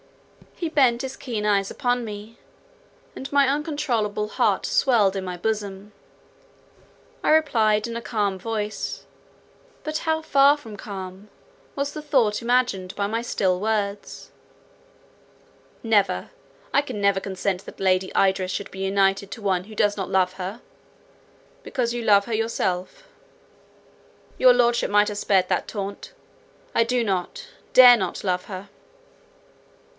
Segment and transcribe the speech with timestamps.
[0.55, 2.37] He bent his keen eyes upon me,
[3.15, 5.91] and my uncontrollable heart swelled in my bosom.
[7.23, 11.29] I replied in a calm voice—but how far from calm
[11.75, 16.29] was the thought imaged by my still words—"Never!
[16.73, 20.09] I can never consent that Lady Idris should be united to one who does not
[20.11, 20.61] love her."
[21.63, 23.03] "Because you love her yourself."
[24.39, 26.13] "Your Lordship might have spared that taunt;
[26.75, 28.69] I do not, dare not love her."